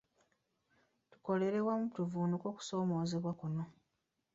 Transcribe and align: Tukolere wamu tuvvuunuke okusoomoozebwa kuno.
Tukolere 1.11 1.57
wamu 1.67 1.85
tuvvuunuke 1.95 2.45
okusoomoozebwa 2.51 3.31
kuno. 3.39 3.63